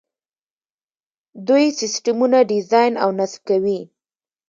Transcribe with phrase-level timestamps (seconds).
[1.47, 3.79] دوی سیسټمونه ډیزاین او نصب کوي.